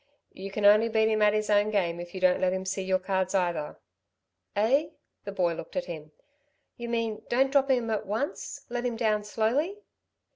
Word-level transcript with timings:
"You 0.33 0.49
can 0.49 0.65
only 0.65 0.89
beat 0.89 1.09
him 1.09 1.21
at 1.21 1.35
his 1.35 1.47
own 1.51 1.69
game 1.69 1.99
if 1.99 2.15
you 2.15 2.19
don't 2.21 2.41
let 2.41 2.53
him 2.53 2.65
see 2.65 2.81
your 2.81 2.97
cards 2.97 3.35
either." 3.35 3.77
"Eh?" 4.55 4.87
the 5.25 5.31
boy 5.31 5.53
looked 5.53 5.75
at 5.75 5.85
him. 5.85 6.11
"You 6.75 6.89
mean 6.89 7.21
don't 7.29 7.51
drop 7.51 7.69
him 7.69 7.91
at 7.91 8.07
once... 8.07 8.65
let 8.67 8.83
him 8.83 8.95
down 8.95 9.23
slowly." 9.23 9.77